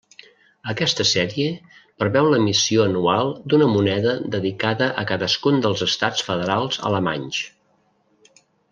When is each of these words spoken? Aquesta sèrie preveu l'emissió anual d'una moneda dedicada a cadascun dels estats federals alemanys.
Aquesta 0.71 1.05
sèrie 1.09 1.51
preveu 2.03 2.29
l'emissió 2.35 2.87
anual 2.87 3.31
d'una 3.53 3.69
moneda 3.75 4.17
dedicada 4.39 4.91
a 5.03 5.07
cadascun 5.15 5.65
dels 5.67 5.89
estats 5.91 6.29
federals 6.31 6.85
alemanys. 6.93 7.47